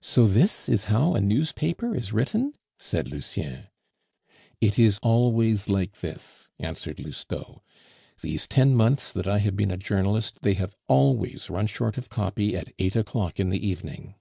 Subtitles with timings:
[0.00, 3.68] "So this is how a newspaper is written?" said Lucien.
[4.60, 7.62] "It is always like this," answered Lousteau.
[8.22, 12.08] "These ten months that I have been a journalist, they have always run short of
[12.08, 14.16] copy at eight o'clock in the evening."